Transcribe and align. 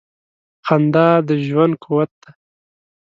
•خندا 0.65 1.07
د 1.27 1.29
ژوند 1.47 1.73
قوت 1.83 2.11
دی. 2.21 2.31